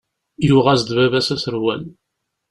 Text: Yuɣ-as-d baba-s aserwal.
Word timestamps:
Yuɣ-as-d 0.47 0.89
baba-s 0.97 1.29
aserwal. 1.35 1.83